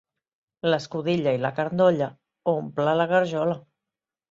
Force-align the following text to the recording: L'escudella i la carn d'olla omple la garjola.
L'escudella 0.73 1.33
i 1.37 1.41
la 1.43 1.51
carn 1.59 1.83
d'olla 1.83 2.09
omple 2.55 2.99
la 3.03 3.09
garjola. 3.15 3.63